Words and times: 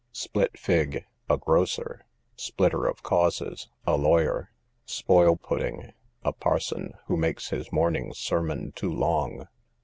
Split 0.13 0.57
fig, 0.57 1.05
a 1.29 1.37
grocer. 1.37 2.07
Splitter 2.35 2.87
of 2.87 3.03
causes, 3.03 3.69
a 3.85 3.95
lawyer. 3.97 4.49
Spoil 4.83 5.35
pudding, 5.35 5.93
a 6.23 6.33
parson 6.33 6.93
who 7.05 7.15
makes 7.15 7.51
his 7.51 7.71
morning 7.71 8.11
sermon 8.15 8.71
too 8.71 8.91
long. 8.91 9.47